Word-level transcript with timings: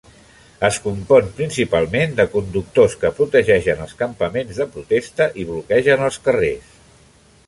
Es 0.67 0.77
compon 0.85 1.27
principalment 1.39 2.15
de 2.19 2.25
conductors 2.35 2.95
que 3.03 3.11
protegeixen 3.19 3.85
els 3.85 3.93
campaments 4.01 4.63
de 4.63 4.67
protesta 4.77 5.29
i 5.43 5.47
bloquegen 5.51 6.05
els 6.09 6.19
carrers. 6.29 6.73